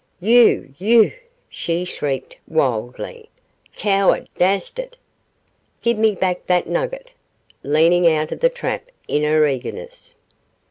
[0.19, 0.73] 'You!
[0.79, 1.13] you!'
[1.47, 3.29] she shrieked, wildly,
[3.75, 4.29] 'coward!
[4.35, 4.97] dastard!
[5.83, 7.11] Give me back that nugget!'
[7.61, 10.15] leaning out of the trap in her eagerness.